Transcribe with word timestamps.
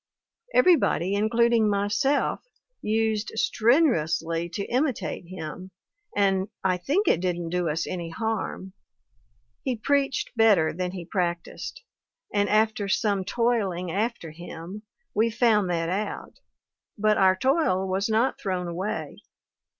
Everybody, 0.55 1.13
including 1.13 1.69
myself, 1.69 2.43
used 2.81 3.33
strenu 3.37 4.01
ously 4.01 4.49
to 4.49 4.65
imitate 4.65 5.25
him, 5.27 5.69
and 6.15 6.47
I 6.63 6.77
think 6.77 7.07
it 7.07 7.19
didn't 7.19 7.49
do 7.49 7.69
us 7.69 7.85
any 7.85 8.09
harm; 8.09 8.73
he 9.63 9.75
preached 9.75 10.31
better 10.35 10.73
than 10.73 10.89
he 10.93 11.05
practiced, 11.05 11.83
and 12.33 12.49
after 12.49 12.87
some 12.89 13.23
toiling 13.23 13.91
after 13.91 14.31
him, 14.31 14.81
we 15.13 15.29
found 15.29 15.69
that 15.69 15.89
out, 15.89 16.39
but 16.97 17.19
our 17.19 17.35
toil 17.35 17.87
was 17.87 18.09
not 18.09 18.41
thrown 18.41 18.67
away. 18.67 19.17